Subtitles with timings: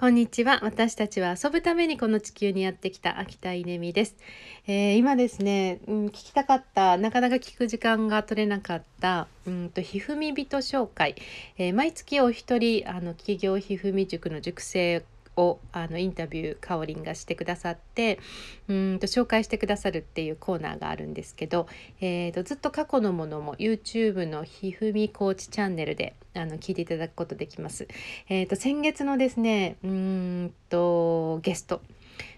[0.00, 0.58] こんにちは。
[0.62, 4.16] 私たちは遊ぶためにこの地球にやってきた秋田稲美です。
[4.66, 11.14] えー、今ですね、うん、聞きたかった、なかなか聞く時間が取れなかった、うんと、ひふみ人紹介。
[11.58, 15.04] えー、毎月お一人、あの、企業ひふみ塾の塾生
[15.36, 18.18] をあのインタビューかおりんがしてくださって
[18.68, 21.66] うんと紹介してくださるっていうコーナーがあるんですけど、
[22.00, 27.88] えーと、ずっと過去のものも YouTube のひふみコーチチャンネルであの聞いていただくことできます。
[28.28, 31.82] えーと、先月のですねうんとゲスト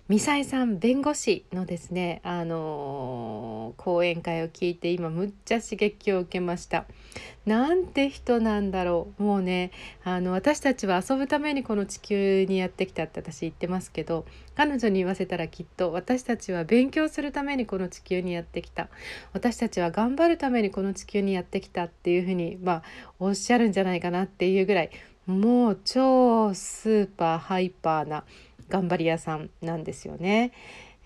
[0.07, 6.85] ミサイさん弁護士のですねあのー、講演会を聞いて今むっちゃ刺激を受けました。
[7.47, 9.23] なんて人なんだろう。
[9.23, 9.71] もうね
[10.05, 18.91] あの私たちは遊ぶためにこの地球にやってきたって私言ってますけど彼女に言わせたらきっと私たちは勉強するためにこの地球にやってきた。
[19.33, 22.83] 私たちは頑張るためにこの地球にやってきたっていうふうにまあ
[23.19, 24.91] おっしゃるんじゃないかなっていうぐらい
[25.27, 28.25] もう超スーパーハイパーな
[28.69, 30.53] 頑張り屋さんなんですよね。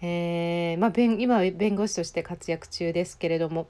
[0.01, 3.67] えーまあ、今弁護士として活躍中ですけれども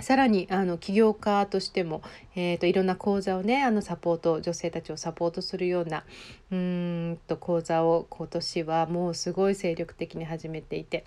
[0.00, 2.02] さらにあの起業家としても、
[2.34, 6.04] えーと、いろんな講座をねあのサポート女性たちをサポートするような
[6.50, 11.04] うんと講座を今年はもうすごい精力的に始めていて。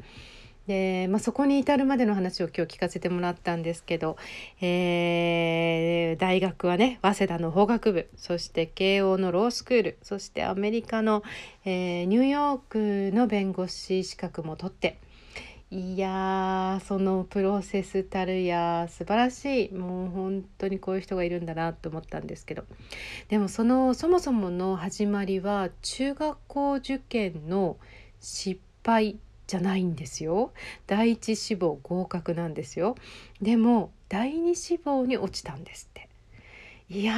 [0.68, 4.18] で、まあ、そこに至るまでの話を今日聞かせてもらったんですけど、
[4.62, 11.23] えー、大学はね早稲田の法学部そして慶応のロースクールそしてアメリカの、
[11.66, 15.00] えー、ニューヨークの弁護士資格も取って
[15.70, 22.64] いやそのプロセスたるや素晴らしいもう本当にこういう人がいるんだなと思ったんですけど
[23.28, 27.76] でもそのそもそもの始まりは中学校受験の
[28.22, 30.52] 失敗じゃないんですよ。
[30.86, 32.95] 第一志望合格なんですよ。
[33.42, 36.08] でも第二志望に落ちたんですって。
[36.89, 37.16] いや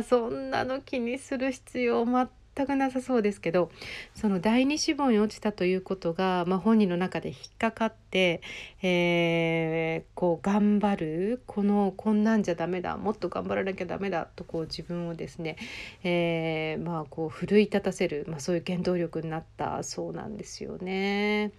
[0.00, 3.70] ーそんなの気にする必要全くなさそうですけど
[4.14, 8.40] その第二志望に落ちたということが、まあ、本人の中で引っかかって、
[8.80, 15.56] えー、こう頑張るこのこんなんじゃダメだもっと頑張らなきゃダメだとこう自分をですね、
[16.04, 21.52] えー、まあこう奮い立たせる、まあ、そういう原動力になったそうなんですよね。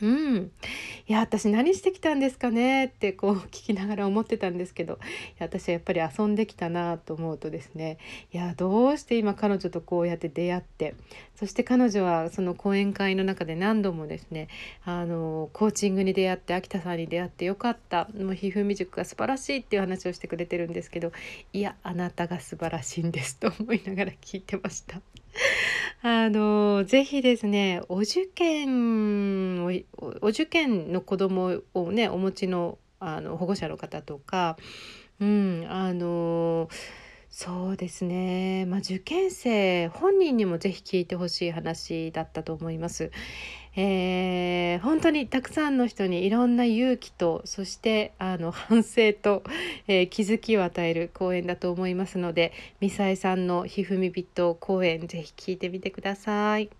[0.00, 0.52] うん、
[1.08, 4.96] いや私何してきたんですかねってこう聞きながら思ってたんですけどい
[5.38, 7.98] や私はやっぱり遊んできたなと思うとですね
[8.32, 10.94] いやどうして今彼女とこうやって出会って
[11.34, 14.48] そして彼女はその講演会の中で何度もですね
[14.84, 21.12] あのコーチングに出会って秋田さんに出会ってよかったもうひふみ塾が素晴らしいっていう話をしてくれてるんですけど
[21.52, 25.00] いやあなたが素晴らしいんですと思いながら聞いてました。
[26.02, 29.72] あのぜひですねお受験お
[30.20, 34.56] お受験の子供をねお持ちのあの保護者の方とか、
[35.20, 36.68] うん、あの
[37.30, 43.10] そうですね、まあ、受験生本人にもぜひ聞いてほしい話だったと思います。
[43.76, 49.44] えー、本当にたくさんの人にいろんな勇気とそしてあの反省と、
[49.86, 56.77] えー、気づきを与える講演だと思いますのでミサエさんの「ひふみびと」講演ぜひ聞いてみてください。